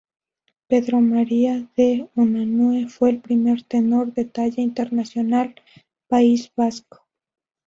Pedro 0.65 0.99
María 0.99 1.69
de 1.77 2.09
Unanue 2.15 2.87
fue 2.89 3.11
el 3.11 3.21
primer 3.21 3.61
tenor 3.61 4.11
de 4.13 4.25
talla 4.25 4.63
internacional 4.63 5.53
País 6.07 6.51
Vasco. 6.57 7.05